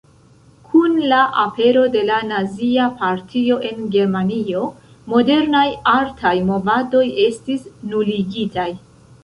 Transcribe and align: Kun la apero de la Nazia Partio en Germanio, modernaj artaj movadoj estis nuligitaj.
Kun 0.69 0.93
la 1.09 1.17
apero 1.41 1.83
de 1.95 2.01
la 2.07 2.17
Nazia 2.29 2.87
Partio 3.03 3.59
en 3.71 3.85
Germanio, 3.97 4.65
modernaj 5.15 5.63
artaj 5.95 6.35
movadoj 6.51 7.07
estis 7.29 7.73
nuligitaj. 7.95 8.71